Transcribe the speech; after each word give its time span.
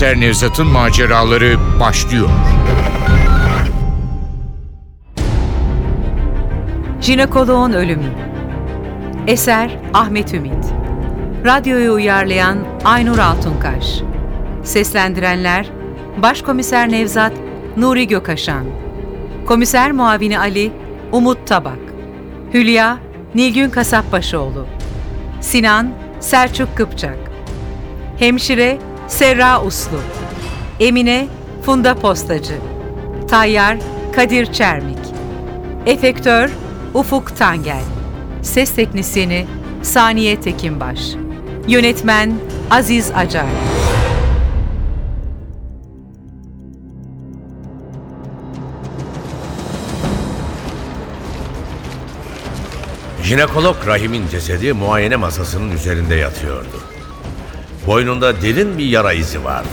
Başkomiser 0.00 0.20
Nevzat'ın 0.20 0.66
maceraları 0.66 1.56
başlıyor. 1.80 2.28
Jinekoloğun 7.00 7.72
Ölümü. 7.72 8.12
Eser 9.26 9.78
Ahmet 9.94 10.34
Ümit. 10.34 10.64
Radyoyu 11.44 11.92
uyarlayan 11.92 12.58
Aynur 12.84 13.18
Altunkaş. 13.18 14.00
Seslendirenler 14.64 15.70
Başkomiser 16.22 16.90
Nevzat 16.90 17.32
Nuri 17.76 18.08
Gökaşan. 18.08 18.64
Komiser 19.46 19.92
Muavini 19.92 20.38
Ali 20.38 20.72
Umut 21.12 21.46
Tabak. 21.46 21.78
Hülya 22.54 22.98
Nilgün 23.34 23.70
Kasapbaşıoğlu 23.70 24.66
Sinan 25.40 25.92
Selçuk 26.20 26.76
Kıpçak. 26.76 27.18
Hemşire 28.18 28.89
Serra 29.10 29.62
Uslu 29.64 30.00
Emine 30.80 31.28
Funda 31.62 31.94
Postacı 31.94 32.54
Tayyar 33.28 33.76
Kadir 34.16 34.52
Çermik 34.52 34.98
Efektör 35.86 36.50
Ufuk 36.94 37.36
Tangel 37.36 37.82
Ses 38.42 38.74
Teknisyeni 38.74 39.46
Saniye 39.82 40.40
Tekinbaş 40.40 41.00
Yönetmen 41.68 42.34
Aziz 42.70 43.10
Acar 43.10 43.46
Jinekolog 53.22 53.76
Rahim'in 53.86 54.28
cesedi 54.28 54.72
muayene 54.72 55.16
masasının 55.16 55.70
üzerinde 55.70 56.14
yatıyordu. 56.14 56.99
Boynunda 57.90 58.42
derin 58.42 58.78
bir 58.78 58.84
yara 58.84 59.12
izi 59.12 59.44
vardı. 59.44 59.68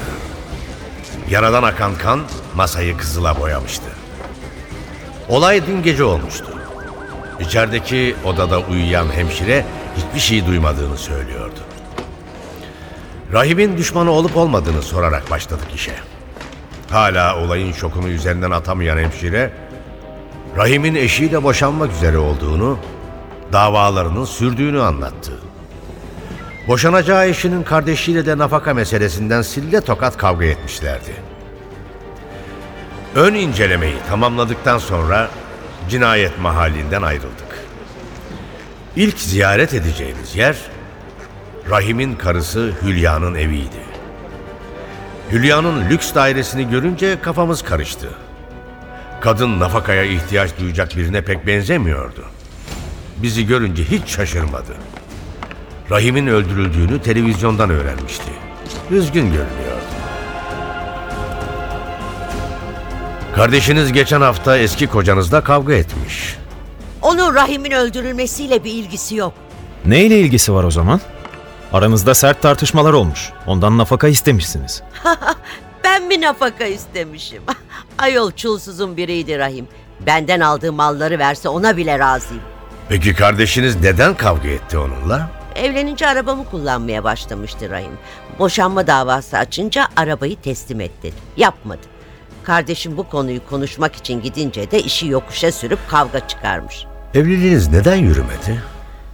Yaradan 1.29 1.63
akan 1.63 1.95
kan 1.95 2.21
masayı 2.55 2.97
kızıla 2.97 3.39
boyamıştı. 3.39 3.89
Olay 5.29 5.67
dün 5.67 5.83
gece 5.83 6.03
olmuştu. 6.03 6.45
İçerideki 7.39 8.15
odada 8.25 8.59
uyuyan 8.59 9.11
hemşire 9.11 9.65
hiçbir 9.97 10.19
şey 10.19 10.45
duymadığını 10.45 10.97
söylüyordu. 10.97 11.59
Rahim'in 13.33 13.77
düşmanı 13.77 14.11
olup 14.11 14.37
olmadığını 14.37 14.81
sorarak 14.81 15.31
başladık 15.31 15.67
işe. 15.75 15.95
Hala 16.89 17.39
olayın 17.43 17.71
şokunu 17.71 18.07
üzerinden 18.07 18.51
atamayan 18.51 18.97
hemşire, 18.97 19.51
Rahim'in 20.57 20.95
eşiyle 20.95 21.43
boşanmak 21.43 21.91
üzere 21.91 22.17
olduğunu, 22.17 22.79
davalarının 23.53 24.25
sürdüğünü 24.25 24.81
anlattı. 24.81 25.46
Boşanacağı 26.67 27.27
eşinin 27.27 27.63
kardeşiyle 27.63 28.25
de 28.25 28.37
nafaka 28.37 28.73
meselesinden 28.73 29.41
sille 29.41 29.81
tokat 29.81 30.17
kavga 30.17 30.45
etmişlerdi. 30.45 31.11
Ön 33.15 33.33
incelemeyi 33.33 33.95
tamamladıktan 34.09 34.77
sonra 34.77 35.29
cinayet 35.89 36.39
mahallinden 36.39 37.01
ayrıldık. 37.01 37.65
İlk 38.95 39.19
ziyaret 39.19 39.73
edeceğimiz 39.73 40.35
yer 40.35 40.57
Rahim'in 41.69 42.15
karısı 42.15 42.73
Hülya'nın 42.81 43.35
eviydi. 43.35 43.87
Hülya'nın 45.31 45.89
lüks 45.89 46.15
dairesini 46.15 46.69
görünce 46.69 47.21
kafamız 47.21 47.61
karıştı. 47.61 48.09
Kadın 49.21 49.59
nafakaya 49.59 50.03
ihtiyaç 50.03 50.59
duyacak 50.59 50.97
birine 50.97 51.21
pek 51.21 51.47
benzemiyordu. 51.47 52.25
Bizi 53.17 53.47
görünce 53.47 53.83
hiç 53.83 54.07
şaşırmadı. 54.07 54.73
Rahim'in 55.91 56.27
öldürüldüğünü 56.27 57.01
televizyondan 57.01 57.69
öğrenmişti. 57.69 58.31
Üzgün 58.91 59.25
görünüyordu. 59.25 59.77
Kardeşiniz 63.35 63.93
geçen 63.93 64.21
hafta 64.21 64.57
eski 64.57 64.87
kocanızla 64.87 65.43
kavga 65.43 65.73
etmiş. 65.73 66.37
Onun 67.01 67.35
Rahim'in 67.35 67.71
öldürülmesiyle 67.71 68.63
bir 68.63 68.71
ilgisi 68.73 69.15
yok. 69.15 69.33
Ne 69.85 70.05
ile 70.05 70.19
ilgisi 70.19 70.53
var 70.53 70.63
o 70.63 70.71
zaman? 70.71 71.01
Aranızda 71.73 72.15
sert 72.15 72.41
tartışmalar 72.41 72.93
olmuş. 72.93 73.29
Ondan 73.47 73.77
nafaka 73.77 74.07
istemişsiniz. 74.07 74.83
Ben 75.83 76.03
mi 76.07 76.21
nafaka 76.21 76.65
istemişim? 76.65 77.41
Ayol 77.97 78.31
çulsuzun 78.31 78.97
biriydi 78.97 79.37
Rahim. 79.39 79.67
Benden 80.05 80.39
aldığı 80.39 80.73
malları 80.73 81.19
verse 81.19 81.49
ona 81.49 81.77
bile 81.77 81.99
razıyım. 81.99 82.43
Peki 82.89 83.13
kardeşiniz 83.13 83.81
neden 83.81 84.13
kavga 84.13 84.47
etti 84.49 84.77
onunla? 84.77 85.29
Evlenince 85.57 86.07
arabamı 86.07 86.45
kullanmaya 86.45 87.03
başlamıştı 87.03 87.69
Rahim. 87.69 87.91
Boşanma 88.39 88.87
davası 88.87 89.37
açınca 89.37 89.87
arabayı 89.95 90.41
teslim 90.41 90.81
et 90.81 90.91
dedim. 91.03 91.19
Yapmadı. 91.37 91.81
Kardeşim 92.43 92.97
bu 92.97 93.09
konuyu 93.09 93.39
konuşmak 93.49 93.95
için 93.95 94.21
gidince 94.21 94.71
de 94.71 94.79
işi 94.79 95.07
yokuşa 95.07 95.51
sürüp 95.51 95.79
kavga 95.89 96.27
çıkarmış. 96.27 96.85
Evliliğiniz 97.13 97.67
neden 97.67 97.95
yürümedi? 97.95 98.63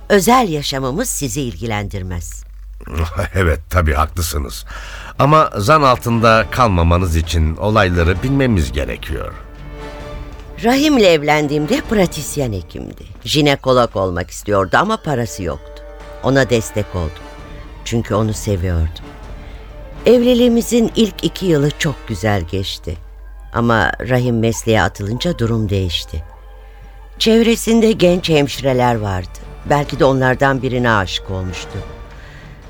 Özel 0.09 0.49
yaşamımız 0.49 1.09
sizi 1.09 1.41
ilgilendirmez. 1.41 2.43
evet 3.35 3.59
tabii 3.69 3.93
haklısınız. 3.93 4.65
Ama 5.19 5.49
zan 5.57 5.81
altında 5.81 6.45
kalmamanız 6.51 7.15
için 7.15 7.55
olayları 7.55 8.23
bilmemiz 8.23 8.71
gerekiyor. 8.71 9.33
Rahim'le 10.63 11.03
evlendiğimde 11.03 11.81
pratisyen 11.81 12.53
hekimdi. 12.53 13.03
Jinekolog 13.25 13.95
olmak 13.95 14.29
istiyordu 14.29 14.77
ama 14.79 14.97
parası 14.97 15.43
yoktu. 15.43 15.72
Ona 16.23 16.49
destek 16.49 16.95
oldum. 16.95 17.23
Çünkü 17.85 18.15
onu 18.15 18.33
seviyordum. 18.33 19.05
Evliliğimizin 20.05 20.91
ilk 20.95 21.23
iki 21.23 21.45
yılı 21.45 21.71
çok 21.79 22.07
güzel 22.07 22.41
geçti. 22.41 22.97
Ama 23.53 23.91
Rahim 24.09 24.39
mesleğe 24.39 24.81
atılınca 24.81 25.39
durum 25.39 25.69
değişti. 25.69 26.23
Çevresinde 27.19 27.91
genç 27.91 28.29
hemşireler 28.29 28.95
vardı. 28.95 29.39
Belki 29.69 29.99
de 29.99 30.05
onlardan 30.05 30.61
birine 30.61 30.91
aşık 30.91 31.31
olmuştu. 31.31 31.79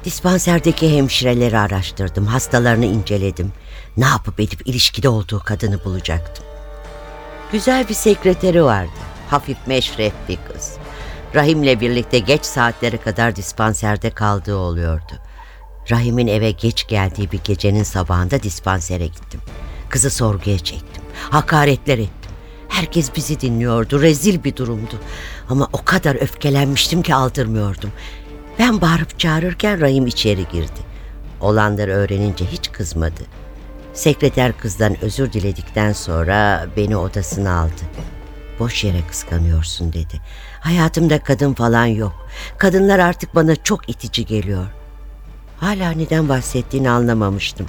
Dispanserdeki 0.05 0.97
hemşireleri 0.97 1.57
araştırdım, 1.57 2.25
hastalarını 2.25 2.85
inceledim. 2.85 3.51
Ne 3.97 4.05
yapıp 4.05 4.39
edip 4.39 4.67
ilişkide 4.67 5.09
olduğu 5.09 5.39
kadını 5.39 5.83
bulacaktım. 5.85 6.45
Güzel 7.51 7.89
bir 7.89 7.93
sekreteri 7.93 8.63
vardı. 8.63 8.91
Hafif 9.29 9.57
meşref 9.67 10.13
bir 10.29 10.37
kız. 10.53 10.77
Rahim'le 11.35 11.79
birlikte 11.81 12.19
geç 12.19 12.45
saatlere 12.45 12.97
kadar 12.97 13.35
dispanserde 13.35 14.09
kaldığı 14.09 14.55
oluyordu. 14.55 15.13
Rahim'in 15.91 16.27
eve 16.27 16.51
geç 16.51 16.87
geldiği 16.87 17.31
bir 17.31 17.39
gecenin 17.43 17.83
sabahında 17.83 18.43
dispansere 18.43 19.07
gittim. 19.07 19.41
Kızı 19.89 20.09
sorguya 20.09 20.57
çektim. 20.57 21.03
Hakaretler 21.29 21.97
ettim. 21.97 22.31
Herkes 22.69 23.15
bizi 23.15 23.41
dinliyordu. 23.41 24.01
Rezil 24.01 24.43
bir 24.43 24.55
durumdu. 24.55 24.99
Ama 25.49 25.69
o 25.73 25.85
kadar 25.85 26.15
öfkelenmiştim 26.15 27.01
ki 27.01 27.15
aldırmıyordum. 27.15 27.91
Ben 28.59 28.81
bağırıp 28.81 29.19
çağırırken 29.19 29.81
Rahim 29.81 30.07
içeri 30.07 30.47
girdi. 30.51 30.93
Olanları 31.41 31.91
öğrenince 31.91 32.45
hiç 32.45 32.71
kızmadı. 32.71 33.23
Sekreter 33.93 34.57
kızdan 34.57 35.03
özür 35.03 35.33
diledikten 35.33 35.93
sonra 35.93 36.65
beni 36.77 36.97
odasına 36.97 37.59
aldı. 37.59 37.81
Boş 38.59 38.83
yere 38.83 39.07
kıskanıyorsun 39.09 39.93
dedi. 39.93 40.21
Hayatımda 40.63 41.23
kadın 41.23 41.53
falan 41.53 41.85
yok. 41.85 42.27
Kadınlar 42.57 42.99
artık 42.99 43.35
bana 43.35 43.55
çok 43.55 43.89
itici 43.89 44.25
geliyor. 44.25 44.65
Hala 45.59 45.91
neden 45.91 46.29
bahsettiğini 46.29 46.89
anlamamıştım. 46.89 47.67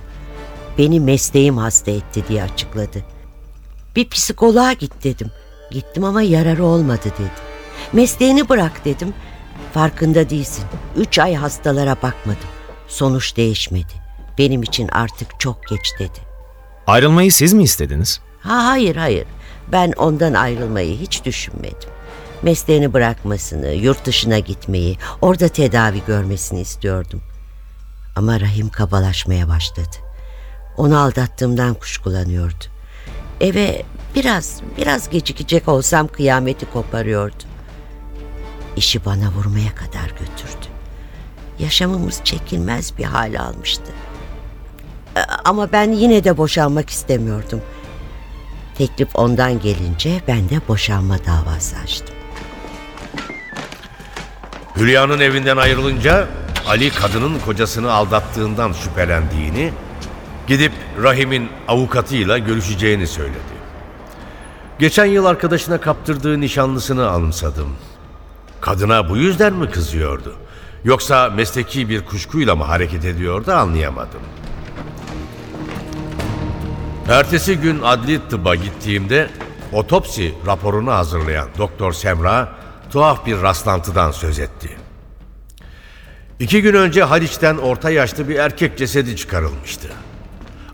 Beni 0.79 1.01
mesleğim 1.01 1.59
hasta 1.59 1.91
etti 1.91 2.25
diye 2.29 2.43
açıkladı. 2.43 3.05
Bir 3.97 4.09
psikoloğa 4.09 4.73
git 4.73 5.05
dedim. 5.05 5.31
Gittim 5.71 6.05
ama 6.05 6.23
yararı 6.23 6.65
olmadı 6.65 7.01
dedi. 7.05 7.31
Mesleğini 7.93 8.49
bırak 8.49 8.85
dedim. 8.85 9.15
Farkında 9.73 10.31
değilsin. 10.31 10.65
Üç 10.97 11.19
ay 11.19 11.35
hastalara 11.35 11.97
bakmadım. 11.97 12.49
Sonuç 12.89 13.37
değişmedi. 13.37 13.93
Benim 14.39 14.63
için 14.63 14.89
artık 14.89 15.41
çok 15.41 15.69
geç 15.69 15.93
dedi. 15.99 16.19
Ayrılmayı 16.87 17.33
siz 17.33 17.53
mi 17.53 17.63
istediniz? 17.63 18.21
Ha 18.41 18.65
hayır 18.65 18.97
hayır. 18.97 19.27
Ben 19.73 19.93
ondan 19.97 20.35
ayrılmayı 20.35 20.99
hiç 20.99 21.25
düşünmedim. 21.25 21.94
Mesleğini 22.45 22.93
bırakmasını, 22.93 23.69
yurt 23.73 24.05
dışına 24.05 24.39
gitmeyi, 24.39 24.99
orada 25.23 25.49
tedavi 25.49 26.03
görmesini 26.07 26.61
istiyordum. 26.61 27.23
Ama 28.17 28.41
Rahim 28.41 28.69
kabalaşmaya 28.69 29.49
başladı. 29.49 29.97
Onu 30.77 30.99
aldattığımdan 30.99 31.75
kuşkulanıyordu. 31.75 32.65
Eve 33.41 33.83
biraz, 34.15 34.61
biraz 34.77 35.11
gecikecek 35.11 35.69
olsam 35.69 36.09
kıyameti 36.09 36.67
koparıyordu. 36.67 37.45
İşi 38.77 39.05
bana 39.05 39.31
vurmaya 39.31 39.75
kadar 39.75 40.09
götürdü. 40.11 40.67
Yaşamımız 41.59 42.21
çekilmez 42.25 42.99
bir 42.99 43.05
hale 43.05 43.41
almıştı. 43.41 43.93
E, 45.17 45.21
Ama 45.45 45.73
ben 45.73 45.93
yine 45.93 46.25
de 46.25 46.37
boşanmak 46.37 46.91
istemiyordum. 46.91 47.61
Teklif 48.79 49.09
ondan 49.17 49.61
gelince 49.61 50.21
ben 50.29 50.49
de 50.49 50.61
boşanma 50.69 51.19
davası 51.27 51.77
açtım. 51.85 52.14
Hülya'nın 54.77 55.21
evinden 55.21 55.57
ayrılınca 55.57 56.29
Ali 56.69 56.91
kadının 56.91 57.39
kocasını 57.39 57.93
aldattığından 57.93 58.73
şüphelendiğini 58.73 59.73
Gidip 60.47 60.73
Rahim'in 61.03 61.49
avukatıyla 61.69 62.39
görüşeceğini 62.39 63.07
söyledi. 63.07 63.55
Geçen 64.79 65.05
yıl 65.05 65.25
arkadaşına 65.25 65.81
kaptırdığı 65.81 66.41
nişanlısını 66.41 67.11
anımsadım. 67.11 67.77
Kadına 68.61 69.09
bu 69.09 69.17
yüzden 69.17 69.53
mi 69.53 69.71
kızıyordu? 69.71 70.35
Yoksa 70.85 71.31
mesleki 71.31 71.89
bir 71.89 72.05
kuşkuyla 72.05 72.57
mı 72.57 72.65
hareket 72.65 73.05
ediyordu 73.05 73.53
anlayamadım. 73.53 74.21
Ertesi 77.09 77.57
gün 77.57 77.83
adli 77.83 78.29
tıbba 78.29 78.55
gittiğimde 78.55 79.31
otopsi 79.73 80.35
raporunu 80.47 80.93
hazırlayan 80.93 81.49
Doktor 81.59 81.93
Semra 81.93 82.64
tuhaf 82.95 83.27
bir 83.27 83.43
rastlantıdan 83.43 84.11
söz 84.11 84.39
etti. 84.39 84.69
İki 86.41 86.63
gün 86.63 86.75
önce 86.75 87.03
Haliç'ten 87.03 87.57
orta 87.57 87.91
yaşlı 87.91 88.29
bir 88.29 88.35
erkek 88.35 88.79
cesedi 88.79 89.17
çıkarılmıştı. 89.17 89.89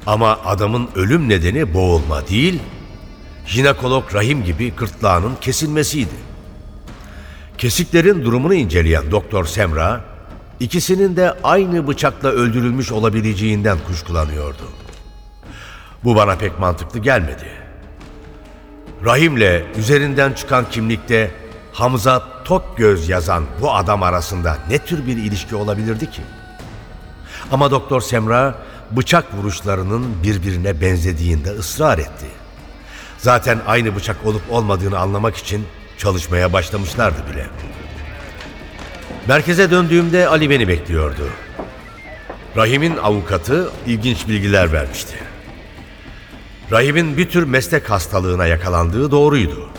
Ama 0.06 0.38
adamın 0.44 0.88
ölüm 0.94 1.28
nedeni 1.28 1.75
boğulma 1.75 2.28
değil, 2.28 2.61
jinekolog 3.46 4.14
rahim 4.14 4.44
gibi 4.44 4.75
gırtlağının 4.75 5.34
kesilmesiydi. 5.40 6.14
Kesiklerin 7.58 8.25
durumunu 8.25 8.55
inceleyen 8.55 9.11
Doktor 9.11 9.44
Semra, 9.44 10.05
ikisinin 10.61 11.17
de 11.17 11.34
aynı 11.44 11.88
bıçakla 11.88 12.28
öldürülmüş 12.28 12.93
olabileceğinden 12.93 13.78
kuşkulanıyordu. 13.87 14.69
Bu 16.05 16.17
bana 16.17 16.37
pek 16.37 16.58
mantıklı 16.58 16.99
gelmedi. 16.99 17.49
Rahim'le 19.05 19.62
üzerinden 19.78 20.32
çıkan 20.32 20.70
kimlikte 20.70 21.39
Hamza 21.72 22.22
Tokgöz 22.44 23.08
yazan 23.08 23.44
bu 23.61 23.75
adam 23.75 24.02
arasında 24.02 24.58
ne 24.69 24.78
tür 24.78 25.06
bir 25.06 25.17
ilişki 25.17 25.56
olabilirdi 25.56 26.11
ki? 26.11 26.22
Ama 27.52 27.70
Doktor 27.70 28.00
Semra 28.00 28.55
bıçak 28.90 29.34
vuruşlarının 29.34 30.22
birbirine 30.22 30.81
benzediğinde 30.81 31.50
ısrar 31.50 31.99
etti. 31.99 32.26
Zaten 33.19 33.61
aynı 33.67 33.96
bıçak 33.96 34.26
olup 34.26 34.43
olmadığını 34.50 34.99
anlamak 34.99 35.37
için 35.37 35.67
çalışmaya 35.99 36.52
başlamışlardı 36.52 37.19
bile. 37.32 37.46
Merkeze 39.28 39.70
döndüğümde 39.70 40.28
Ali 40.28 40.50
beni 40.50 40.69
bekliyordu. 40.69 41.28
Rahim'in 42.56 42.96
avukatı 42.96 43.70
ilginç 43.87 44.28
bilgiler 44.28 44.72
vermişti. 44.72 45.14
Rahim'in 46.70 47.17
bir 47.17 47.31
tür 47.31 47.44
meslek 47.44 47.90
hastalığına 47.90 48.46
yakalandığı 48.46 49.11
doğruydu. 49.11 49.70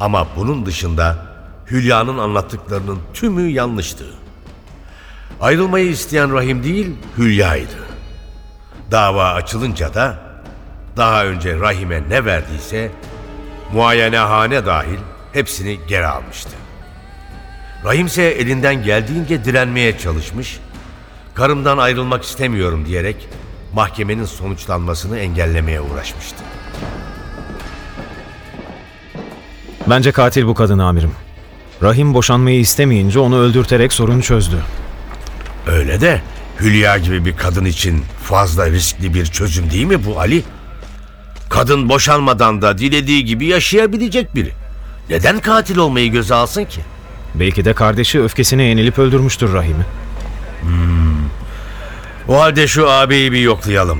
Ama 0.00 0.26
bunun 0.36 0.66
dışında 0.66 1.16
Hülya'nın 1.70 2.18
anlattıklarının 2.18 2.98
tümü 3.14 3.48
yanlıştı. 3.50 4.04
Ayrılmayı 5.40 5.86
isteyen 5.86 6.32
Rahim 6.32 6.62
değil, 6.62 6.96
Hülya'ydı. 7.18 7.86
Dava 8.90 9.32
açılınca 9.32 9.94
da 9.94 10.18
daha 10.96 11.24
önce 11.24 11.60
Rahim'e 11.60 12.02
ne 12.08 12.24
verdiyse 12.24 12.90
muayenehane 13.72 14.66
dahil 14.66 14.98
hepsini 15.32 15.78
geri 15.88 16.06
almıştı. 16.06 16.50
Rahim 17.84 18.06
ise 18.06 18.22
elinden 18.22 18.82
geldiğince 18.82 19.44
direnmeye 19.44 19.98
çalışmış, 19.98 20.60
karımdan 21.34 21.78
ayrılmak 21.78 22.24
istemiyorum 22.24 22.86
diyerek 22.86 23.28
mahkemenin 23.74 24.24
sonuçlanmasını 24.24 25.18
engellemeye 25.18 25.80
uğraşmıştı. 25.80 26.42
Bence 29.90 30.12
katil 30.12 30.46
bu 30.46 30.54
kadın 30.54 30.78
amirim. 30.78 31.12
Rahim 31.82 32.14
boşanmayı 32.14 32.60
istemeyince 32.60 33.18
onu 33.18 33.38
öldürterek 33.38 33.92
sorunu 33.92 34.22
çözdü. 34.22 34.56
Öyle 35.66 36.00
de 36.00 36.22
Hülya 36.60 36.98
gibi 36.98 37.24
bir 37.24 37.36
kadın 37.36 37.64
için 37.64 38.04
fazla 38.24 38.70
riskli 38.70 39.14
bir 39.14 39.26
çözüm 39.26 39.70
değil 39.70 39.84
mi 39.86 40.04
bu 40.04 40.20
Ali? 40.20 40.42
Kadın 41.48 41.88
boşanmadan 41.88 42.62
da 42.62 42.78
dilediği 42.78 43.24
gibi 43.24 43.46
yaşayabilecek 43.46 44.34
biri. 44.34 44.52
Neden 45.10 45.40
katil 45.40 45.76
olmayı 45.76 46.12
göze 46.12 46.34
alsın 46.34 46.64
ki? 46.64 46.80
Belki 47.34 47.64
de 47.64 47.72
kardeşi 47.72 48.22
öfkesine 48.22 48.62
yenilip 48.62 48.98
öldürmüştür 48.98 49.52
Rahim'i. 49.52 49.84
O 52.28 52.40
halde 52.40 52.66
şu 52.66 52.90
ağabeyi 52.90 53.32
bir 53.32 53.40
yoklayalım. 53.40 53.98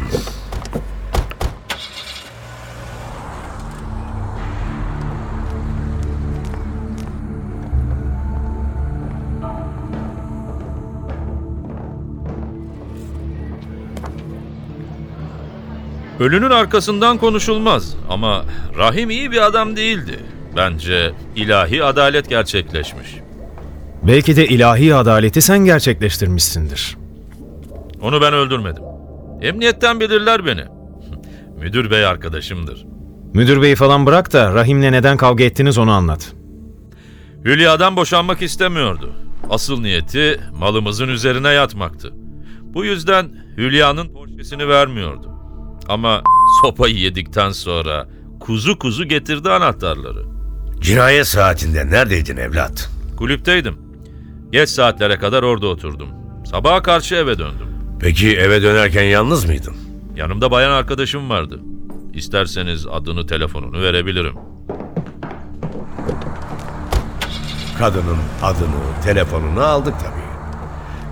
Ölünün 16.20 16.50
arkasından 16.50 17.18
konuşulmaz 17.18 17.96
ama 18.10 18.44
Rahim 18.78 19.10
iyi 19.10 19.30
bir 19.30 19.46
adam 19.46 19.76
değildi. 19.76 20.18
Bence 20.56 21.12
ilahi 21.36 21.84
adalet 21.84 22.28
gerçekleşmiş. 22.28 23.16
Belki 24.02 24.36
de 24.36 24.46
ilahi 24.46 24.94
adaleti 24.94 25.42
sen 25.42 25.58
gerçekleştirmişsindir. 25.58 26.96
Onu 28.00 28.20
ben 28.20 28.32
öldürmedim. 28.34 28.82
Emniyetten 29.42 30.00
bilirler 30.00 30.46
beni. 30.46 30.64
Müdür 31.60 31.90
bey 31.90 32.06
arkadaşımdır. 32.06 32.86
Müdür 33.34 33.62
beyi 33.62 33.74
falan 33.76 34.06
bırak 34.06 34.32
da 34.32 34.54
Rahim'le 34.54 34.92
neden 34.92 35.16
kavga 35.16 35.44
ettiniz 35.44 35.78
onu 35.78 35.90
anlat. 35.90 36.32
Hülya'dan 37.44 37.96
boşanmak 37.96 38.42
istemiyordu. 38.42 39.12
Asıl 39.50 39.80
niyeti 39.80 40.40
malımızın 40.58 41.08
üzerine 41.08 41.48
yatmaktı. 41.48 42.12
Bu 42.62 42.84
yüzden 42.84 43.28
Hülya'nın 43.56 44.08
porşesini 44.08 44.68
vermiyordu. 44.68 45.35
Ama 45.88 46.22
sopayı 46.62 46.94
yedikten 46.96 47.50
sonra 47.50 48.08
kuzu 48.40 48.78
kuzu 48.78 49.04
getirdi 49.04 49.50
anahtarları. 49.50 50.24
Cinayet 50.80 51.26
saatinde 51.26 51.90
neredeydin 51.90 52.36
evlat? 52.36 52.90
Kulüpteydim. 53.16 53.78
Geç 54.52 54.68
saatlere 54.68 55.18
kadar 55.18 55.42
orada 55.42 55.66
oturdum. 55.66 56.08
Sabaha 56.50 56.82
karşı 56.82 57.14
eve 57.14 57.38
döndüm. 57.38 57.66
Peki 58.00 58.36
eve 58.36 58.62
dönerken 58.62 59.02
yalnız 59.02 59.44
mıydın? 59.44 59.76
Yanımda 60.16 60.50
bayan 60.50 60.70
arkadaşım 60.70 61.30
vardı. 61.30 61.60
İsterseniz 62.14 62.86
adını, 62.86 63.26
telefonunu 63.26 63.82
verebilirim. 63.82 64.34
Kadının 67.78 68.18
adını, 68.42 69.02
telefonunu 69.04 69.60
aldık 69.62 69.94
tabii. 70.00 70.26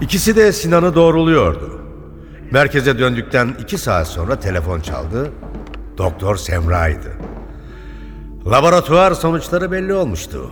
İkisi 0.04 0.36
de 0.36 0.52
Sinan'ı 0.52 0.94
doğruluyordu. 0.94 1.73
Merkeze 2.54 2.98
döndükten 2.98 3.54
iki 3.62 3.78
saat 3.78 4.08
sonra 4.08 4.40
telefon 4.40 4.80
çaldı. 4.80 5.30
Doktor 5.98 6.36
Semra'ydı. 6.36 7.12
Laboratuvar 8.46 9.12
sonuçları 9.12 9.72
belli 9.72 9.94
olmuştu. 9.94 10.50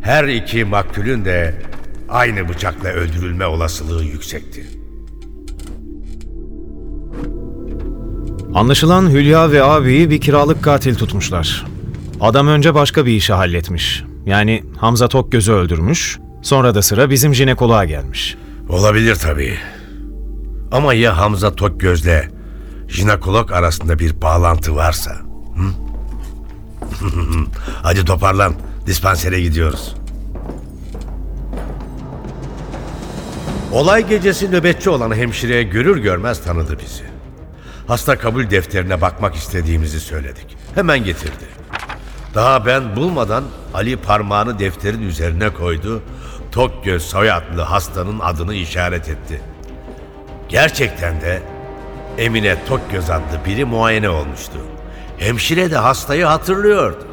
Her 0.00 0.24
iki 0.24 0.64
maktulün 0.64 1.24
de 1.24 1.62
aynı 2.08 2.48
bıçakla 2.48 2.88
öldürülme 2.88 3.46
olasılığı 3.46 4.04
yüksekti. 4.04 4.66
Anlaşılan 8.54 9.10
Hülya 9.10 9.52
ve 9.52 9.62
abiyi 9.62 10.10
bir 10.10 10.20
kiralık 10.20 10.64
katil 10.64 10.94
tutmuşlar. 10.94 11.66
Adam 12.20 12.48
önce 12.48 12.74
başka 12.74 13.06
bir 13.06 13.12
işi 13.12 13.32
halletmiş. 13.32 14.04
Yani 14.26 14.64
Hamza 14.76 15.08
Tokgöz'ü 15.08 15.52
öldürmüş. 15.52 16.18
Sonra 16.42 16.74
da 16.74 16.82
sıra 16.82 17.10
bizim 17.10 17.34
jinekoloğa 17.34 17.84
gelmiş. 17.84 18.36
Olabilir 18.68 19.14
tabii. 19.14 19.58
Ama 20.72 20.94
ya 20.94 21.18
Hamza 21.18 21.54
Tokgöz'le 21.54 22.28
jinekolog 22.88 23.52
arasında 23.52 23.98
bir 23.98 24.22
bağlantı 24.22 24.76
varsa? 24.76 25.10
Hı? 25.56 25.72
Hadi 27.82 28.04
toparlan. 28.04 28.54
Dispansere 28.86 29.40
gidiyoruz. 29.40 29.94
Olay 33.72 34.08
gecesi 34.08 34.50
nöbetçi 34.52 34.90
olan 34.90 35.14
hemşireye 35.14 35.62
görür 35.62 35.96
görmez 35.96 36.44
tanıdı 36.44 36.78
bizi. 36.78 37.04
Hasta 37.86 38.18
kabul 38.18 38.50
defterine 38.50 39.00
bakmak 39.00 39.34
istediğimizi 39.34 40.00
söyledik. 40.00 40.56
Hemen 40.74 41.04
getirdi. 41.04 41.44
Daha 42.34 42.66
ben 42.66 42.96
bulmadan 42.96 43.44
Ali 43.74 43.96
parmağını 43.96 44.58
defterin 44.58 45.02
üzerine 45.02 45.50
koydu. 45.50 46.02
Tokgöz 46.52 47.02
soyadlı 47.02 47.62
hastanın 47.62 48.18
adını 48.18 48.54
işaret 48.54 49.08
etti. 49.08 49.40
Gerçekten 50.48 51.20
de 51.20 51.42
Emine 52.18 52.56
Tokgöz 52.68 53.10
adlı 53.10 53.44
biri 53.46 53.64
muayene 53.64 54.08
olmuştu. 54.10 54.58
Hemşire 55.18 55.70
de 55.70 55.76
hastayı 55.76 56.24
hatırlıyordu. 56.24 57.04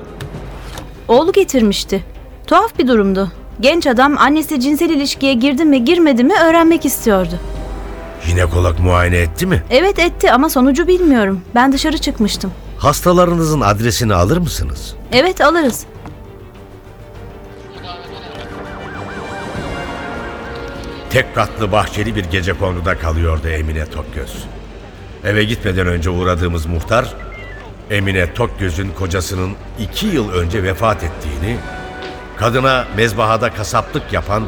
Oğlu 1.08 1.32
getirmişti. 1.32 2.04
Tuhaf 2.48 2.80
bir 2.80 2.88
durumdu. 2.88 3.32
Genç 3.60 3.88
adam 3.88 4.18
annesi 4.18 4.60
cinsel 4.60 4.90
ilişkiye 4.90 5.34
girdi 5.34 5.66
mi 5.66 5.86
girmedi 5.86 6.24
mi 6.24 6.34
öğrenmek 6.46 6.86
istiyordu. 6.86 7.40
Jinekolog 8.26 8.80
muayene 8.80 9.18
etti 9.18 9.46
mi? 9.46 9.64
Evet 9.70 10.00
etti 10.00 10.32
ama 10.32 10.50
sonucu 10.50 10.88
bilmiyorum. 10.88 11.42
Ben 11.56 11.72
dışarı 11.74 11.98
çıkmıştım. 11.98 12.52
Hastalarınızın 12.78 13.62
adresini 13.62 14.14
alır 14.14 14.38
mısınız? 14.38 14.96
Evet 15.12 15.42
alırız. 15.42 15.86
Tek 21.16 21.36
katlı 21.36 21.72
bahçeli 21.72 22.16
bir 22.16 22.26
gece 22.26 22.54
konuda 22.54 23.00
kalıyordu 23.00 23.48
Emine 23.48 23.86
Tokgöz. 23.86 24.46
Eve 25.24 25.44
gitmeden 25.44 25.88
önce 25.88 26.10
uğradığımız 26.10 26.66
muhtar, 26.66 27.14
Emine 27.90 28.34
Tokgöz'ün 28.34 28.92
kocasının 28.92 29.54
iki 29.80 30.08
yıl 30.08 30.32
önce 30.32 30.64
vefat 30.64 31.04
ettiğini, 31.04 31.58
kadına 32.38 32.86
mezbahada 32.98 33.54
kasaplık 33.54 34.14
yapan 34.14 34.44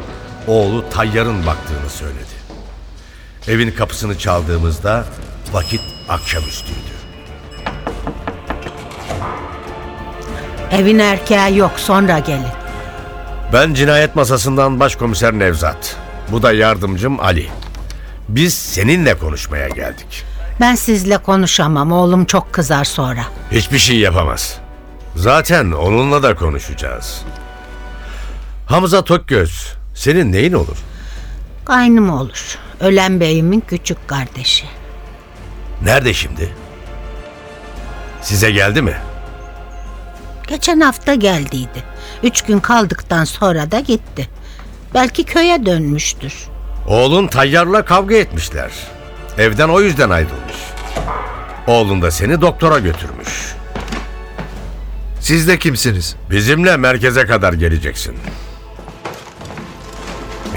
oğlu 0.46 0.84
Tayyar'ın 0.90 1.46
baktığını 1.46 1.90
söyledi. 1.90 2.38
Evin 3.48 3.70
kapısını 3.70 4.18
çaldığımızda 4.18 5.04
vakit 5.52 5.82
akşamüstüydü. 6.08 6.94
Evin 10.72 10.98
erkeği 10.98 11.56
yok 11.56 11.72
sonra 11.76 12.18
gelin. 12.18 12.42
Ben 13.52 13.74
cinayet 13.74 14.16
masasından 14.16 14.80
başkomiser 14.80 15.32
Nevzat. 15.32 16.07
Bu 16.32 16.42
da 16.42 16.52
yardımcım 16.52 17.20
Ali. 17.20 17.48
Biz 18.28 18.54
seninle 18.54 19.18
konuşmaya 19.18 19.68
geldik. 19.68 20.24
Ben 20.60 20.74
sizle 20.74 21.18
konuşamam 21.18 21.92
oğlum 21.92 22.24
çok 22.24 22.52
kızar 22.52 22.84
sonra. 22.84 23.24
Hiçbir 23.50 23.78
şey 23.78 23.96
yapamaz. 23.98 24.58
Zaten 25.16 25.72
onunla 25.72 26.22
da 26.22 26.34
konuşacağız. 26.34 27.22
Hamza 28.66 29.04
Tokgöz, 29.04 29.74
senin 29.94 30.32
neyin 30.32 30.52
olur? 30.52 30.76
Kaynım 31.64 32.10
olur. 32.10 32.58
Ölen 32.80 33.20
beyimin 33.20 33.60
küçük 33.60 34.08
kardeşi. 34.08 34.66
Nerede 35.82 36.14
şimdi? 36.14 36.54
Size 38.22 38.50
geldi 38.50 38.82
mi? 38.82 38.94
Geçen 40.48 40.80
hafta 40.80 41.14
geldiydi. 41.14 41.82
Üç 42.22 42.42
gün 42.42 42.60
kaldıktan 42.60 43.24
sonra 43.24 43.70
da 43.70 43.80
gitti. 43.80 44.28
Belki 44.94 45.24
köye 45.24 45.66
dönmüştür. 45.66 46.34
Oğlun 46.86 47.26
Tayyar'la 47.26 47.84
kavga 47.84 48.14
etmişler. 48.14 48.70
Evden 49.38 49.68
o 49.68 49.80
yüzden 49.80 50.10
ayrılmış. 50.10 50.56
Oğlun 51.66 52.02
da 52.02 52.10
seni 52.10 52.40
doktora 52.40 52.78
götürmüş. 52.78 53.54
Siz 55.20 55.48
de 55.48 55.58
kimsiniz? 55.58 56.16
Bizimle 56.30 56.76
merkeze 56.76 57.26
kadar 57.26 57.52
geleceksin. 57.52 58.16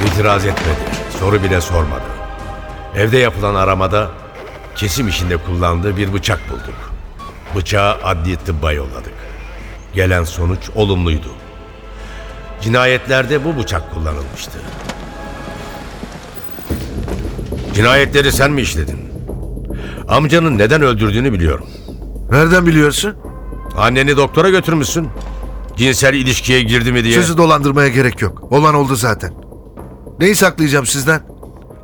İtiraz 0.08 0.46
etmedi. 0.46 0.80
Soru 1.20 1.44
bile 1.44 1.62
sormadı. 1.62 2.04
Evde 2.96 3.18
yapılan 3.18 3.56
aramada 3.56 4.10
kesim 4.76 5.08
işinde 5.08 5.38
kullandığı 5.38 5.98
bir 5.98 6.14
bıçak 6.14 6.40
bulduk. 6.50 6.94
Bıçağı 7.56 7.98
adli 8.04 8.36
tıbba 8.36 8.72
yolladık. 8.72 9.14
Gelen 9.94 10.24
sonuç 10.24 10.70
olumluydu. 10.76 11.30
Cinayetlerde 12.62 13.46
bu 13.46 13.58
bıçak 13.58 13.94
kullanılmıştı. 13.94 14.60
Cinayetleri 17.74 18.32
sen 18.32 18.52
mi 18.52 18.62
işledin? 18.62 19.00
Amcanın 20.08 20.58
neden 20.58 20.82
öldürdüğünü 20.82 21.34
biliyorum. 21.34 21.68
Nereden 22.32 22.66
biliyorsun? 22.66 23.16
Anneni 23.78 24.18
doktora 24.18 24.50
götürmüşsün. 24.50 25.08
Cinsel 25.78 26.14
ilişkiye 26.14 26.62
girdi 26.62 26.92
mi 26.92 27.04
diye. 27.04 27.16
Sözü 27.16 27.38
dolandırmaya 27.38 27.88
gerek 27.88 28.22
yok. 28.22 28.52
Olan 28.52 28.76
oldu 28.76 28.96
zaten. 28.96 29.34
Neyi 30.20 30.36
saklayacağım 30.36 30.86
sizden? 30.86 31.22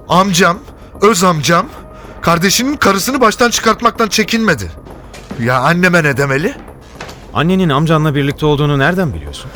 Amcam, 0.10 0.58
öz 1.02 1.24
amcam, 1.24 1.66
kardeşinin 2.22 2.78
karısını 2.78 3.22
baştan 3.22 3.50
çıkartmaktan 3.50 4.08
çekinmedi. 4.08 4.72
Ya 5.44 5.60
anneme 5.60 6.04
ne 6.04 6.18
demeli? 6.18 6.54
Annenin 7.34 7.70
amcanla 7.70 8.16
birlikte 8.16 8.46
olduğunu 8.46 8.80
nereden 8.80 9.14
biliyorsun? 9.14 9.52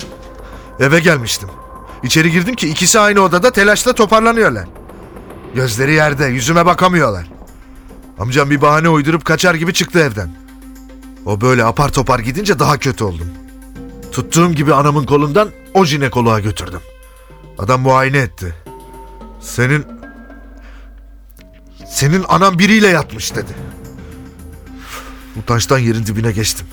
Eve 0.79 0.99
gelmiştim. 0.99 1.49
İçeri 2.03 2.31
girdim 2.31 2.55
ki 2.55 2.69
ikisi 2.69 2.99
aynı 2.99 3.21
odada 3.21 3.51
telaşla 3.51 3.93
toparlanıyorlar. 3.93 4.67
Gözleri 5.55 5.93
yerde, 5.93 6.25
yüzüme 6.25 6.65
bakamıyorlar. 6.65 7.27
Amcam 8.19 8.49
bir 8.49 8.61
bahane 8.61 8.89
uydurup 8.89 9.25
kaçar 9.25 9.55
gibi 9.55 9.73
çıktı 9.73 9.99
evden. 9.99 10.29
O 11.25 11.41
böyle 11.41 11.65
apar 11.65 11.89
topar 11.89 12.19
gidince 12.19 12.59
daha 12.59 12.77
kötü 12.77 13.03
oldum. 13.03 13.27
Tuttuğum 14.11 14.51
gibi 14.51 14.73
anamın 14.73 15.05
kolundan 15.05 15.49
o 15.73 15.85
jinekoloğa 15.85 16.39
götürdüm. 16.39 16.79
Adam 17.57 17.81
muayene 17.81 18.17
etti. 18.17 18.55
Senin... 19.41 19.85
Senin 21.89 22.25
anan 22.27 22.59
biriyle 22.59 22.87
yatmış 22.87 23.35
dedi. 23.35 23.51
Utançtan 25.39 25.79
yerin 25.79 26.05
dibine 26.05 26.31
geçtim. 26.31 26.67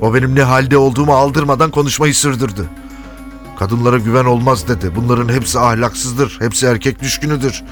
O 0.00 0.14
benim 0.14 0.34
ne 0.34 0.42
halde 0.42 0.76
olduğumu 0.76 1.14
aldırmadan 1.14 1.70
konuşmayı 1.70 2.14
sürdürdü. 2.14 2.68
Kadınlara 3.62 3.98
güven 3.98 4.24
olmaz 4.24 4.68
dedi. 4.68 4.96
Bunların 4.96 5.28
hepsi 5.28 5.58
ahlaksızdır. 5.58 6.36
Hepsi 6.40 6.66
erkek 6.66 7.02
düşkünüdür. 7.02 7.62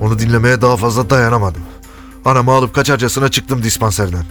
Onu 0.00 0.18
dinlemeye 0.18 0.62
daha 0.62 0.76
fazla 0.76 1.10
dayanamadım. 1.10 1.62
Anamı 2.24 2.52
alıp 2.52 2.74
kaçarcasına 2.74 3.28
çıktım 3.28 3.62
dispanserden. 3.62 4.24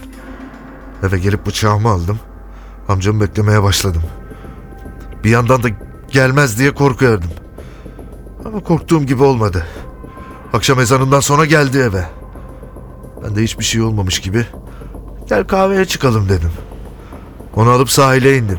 Eve 1.02 1.18
gelip 1.18 1.46
bıçağımı 1.46 1.88
aldım. 1.88 2.20
Amcamı 2.88 3.20
beklemeye 3.20 3.62
başladım. 3.62 4.02
Bir 5.24 5.30
yandan 5.30 5.62
da 5.62 5.68
gelmez 6.10 6.58
diye 6.58 6.74
korkuyordum. 6.74 7.30
Ama 8.44 8.60
korktuğum 8.60 9.06
gibi 9.06 9.22
olmadı. 9.22 9.66
Akşam 10.52 10.80
ezanından 10.80 11.20
sonra 11.20 11.44
geldi 11.44 11.78
eve. 11.78 12.08
Ben 13.24 13.36
de 13.36 13.42
hiçbir 13.42 13.64
şey 13.64 13.82
olmamış 13.82 14.20
gibi 14.20 14.46
gel 15.28 15.44
kahveye 15.44 15.84
çıkalım 15.84 16.28
dedim. 16.28 16.52
Onu 17.56 17.70
alıp 17.70 17.90
sahile 17.90 18.36
indim. 18.36 18.58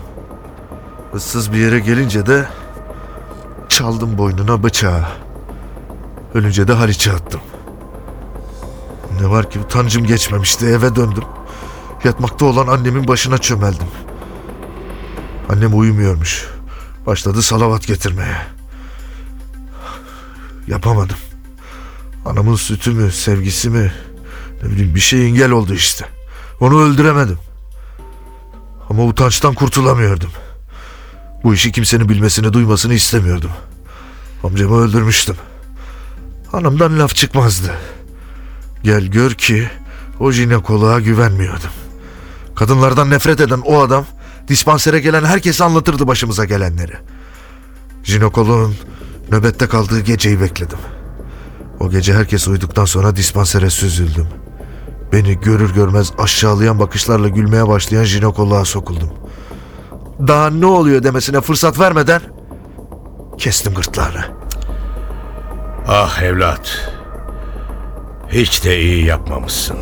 Issız 1.16 1.54
bir 1.54 1.58
yere 1.58 1.80
gelince 1.80 2.26
de 2.26 2.48
çaldım 3.70 4.18
boynuna 4.18 4.64
bıçağı. 4.64 5.06
Ölünce 6.34 6.68
de 6.68 6.74
Haliç'e 6.74 7.12
attım. 7.12 7.42
Ne 9.22 9.30
var 9.30 9.52
ki 9.52 9.60
utancım 9.60 10.06
geçmemişti 10.06 10.66
eve 10.66 10.96
döndüm. 10.96 11.24
Yatmakta 12.04 12.46
olan 12.46 12.68
annemin 12.68 13.08
başına 13.08 13.38
çömeldim. 13.38 13.88
Annem 15.50 15.80
uyumuyormuş. 15.80 16.48
Başladı 17.06 17.42
salavat 17.42 17.88
getirmeye. 17.88 18.38
Yapamadım. 20.68 21.18
Anamın 22.26 22.56
sütü 22.56 22.92
mü, 22.92 23.12
sevgisi 23.12 23.70
mi, 23.70 23.92
ne 24.64 24.70
bileyim 24.70 24.96
bir 24.96 25.00
şey 25.00 25.28
engel 25.28 25.52
oldu 25.52 25.74
işte. 25.74 26.06
Onu 26.60 26.82
öldüremedim. 26.82 27.40
Ama 28.90 29.04
utançtan 29.04 29.54
kurtulamıyordum. 29.54 30.30
Bu 31.44 31.54
işi 31.54 31.72
kimsenin 31.72 32.10
bilmesini, 32.10 32.54
duymasını 32.54 32.94
istemiyordum. 32.94 33.52
Amcamı 34.44 34.78
öldürmüştüm. 34.78 35.36
Hanımdan 36.52 37.00
laf 37.00 37.16
çıkmazdı. 37.16 37.72
Gel 38.84 39.06
gör 39.06 39.32
ki 39.32 39.70
o 40.20 40.32
jinekoloğa 40.32 41.00
güvenmiyordum. 41.00 41.70
Kadınlardan 42.56 43.10
nefret 43.10 43.42
eden 43.42 43.62
o 43.66 43.82
adam 43.82 44.06
dispansere 44.48 45.00
gelen 45.00 45.24
herkese 45.24 45.64
anlatırdı 45.64 46.08
başımıza 46.08 46.46
gelenleri. 46.46 46.94
Jinekoloğun 48.04 48.76
nöbette 49.32 49.68
kaldığı 49.68 50.00
geceyi 50.00 50.42
bekledim. 50.42 50.78
O 51.80 51.90
gece 51.90 52.14
herkes 52.14 52.48
uyuduktan 52.48 52.86
sonra 52.86 53.16
dispansere 53.16 53.70
süzüldüm. 53.70 54.28
Beni 55.12 55.40
görür 55.40 55.74
görmez 55.74 56.12
aşağılayan 56.18 56.80
bakışlarla 56.80 57.28
gülmeye 57.28 57.68
başlayan 57.68 58.04
jinekoloğa 58.04 58.66
sokuldum. 58.66 59.23
Daha 60.20 60.50
ne 60.50 60.66
oluyor 60.66 61.04
demesine 61.04 61.42
fırsat 61.42 61.80
vermeden 61.80 62.22
kestim 63.38 63.74
gırtlağını. 63.74 64.26
Ah 65.88 66.22
evlat. 66.22 66.92
Hiç 68.30 68.66
de 68.66 68.80
iyi 68.80 69.06
yapmamışsın. 69.06 69.78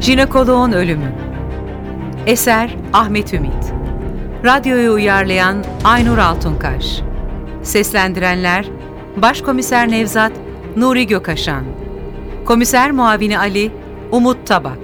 Jinekoloğun 0.00 0.72
Ölümü 0.72 1.12
Eser 2.26 2.76
Ahmet 2.92 3.34
Ümit 3.34 3.72
Radyoyu 4.44 4.92
uyarlayan 4.92 5.64
Aynur 5.84 6.18
Altunkaş 6.18 7.00
Seslendirenler 7.62 8.66
Başkomiser 9.16 9.90
Nevzat 9.90 10.32
Nuri 10.76 11.06
Gökaşan. 11.06 11.64
Komiser 12.44 12.90
Muavini 12.90 13.38
Ali 13.38 13.70
Umut 14.10 14.46
Tabak. 14.46 14.78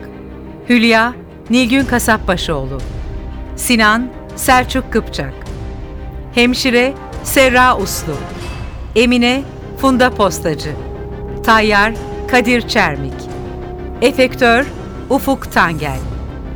Hülya 0.68 1.14
Nilgün 1.50 1.84
Kasapbaşıoğlu 1.84 2.78
Sinan 3.56 4.08
Selçuk 4.37 4.92
Kıpçak. 4.92 5.34
Hemşire 6.34 6.94
Serra 7.25 7.78
Uslu. 7.78 8.14
Emine 8.96 9.42
Funda 9.78 10.10
Postacı. 10.10 10.70
Tayyar 11.44 11.92
Kadir 12.30 12.68
Çermik. 12.68 13.14
Efektör 14.02 14.66
Ufuk 15.10 15.52
Tangel. 15.52 15.99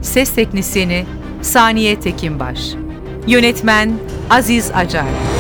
Ses 0.03 0.35
Teknisini 0.35 1.07
Saniye 1.43 2.01
Tekinbaş. 2.01 2.61
Yönetmen 3.27 3.93
Aziz 4.31 4.71
Acar 4.75 5.34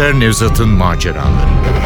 Komiser 0.00 0.20
Nevzat'ın 0.20 0.68
maceraları. 0.68 1.79